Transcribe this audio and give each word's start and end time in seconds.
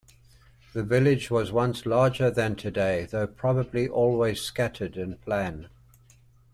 The 0.73 0.81
village 0.81 1.29
was 1.29 1.51
once 1.51 1.85
larger 1.85 2.31
than 2.31 2.55
today, 2.55 3.05
though 3.05 3.27
probably 3.27 3.87
always 3.87 4.41
scattered 4.41 4.97
in 4.97 5.17
plan. 5.17 5.69